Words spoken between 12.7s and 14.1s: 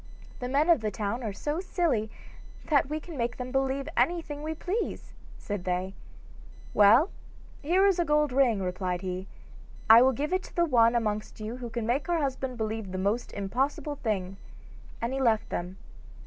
the most impossible